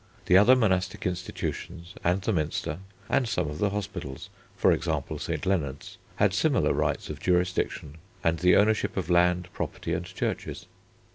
The 0.25 0.35
other 0.35 0.55
monastic 0.55 1.05
institutions 1.05 1.93
and 2.03 2.23
the 2.23 2.33
Minster 2.33 2.79
and 3.07 3.27
some 3.29 3.47
of 3.51 3.59
the 3.59 3.69
hospitals, 3.69 4.31
for 4.57 4.71
example 4.71 5.19
St. 5.19 5.45
Leonard's, 5.45 5.99
had 6.15 6.33
similar 6.33 6.73
rights 6.73 7.11
of 7.11 7.19
jurisdiction 7.19 7.97
and 8.23 8.39
the 8.39 8.55
ownership 8.55 8.97
of 8.97 9.11
land, 9.11 9.49
property, 9.53 9.93
and 9.93 10.03
churches. 10.05 10.65